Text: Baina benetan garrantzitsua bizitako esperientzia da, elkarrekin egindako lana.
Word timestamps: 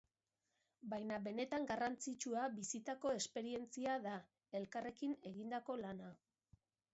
Baina 0.93 1.19
benetan 1.27 1.67
garrantzitsua 1.71 2.45
bizitako 2.55 3.11
esperientzia 3.19 3.99
da, 4.07 4.15
elkarrekin 4.61 5.15
egindako 5.33 5.79
lana. 5.85 6.11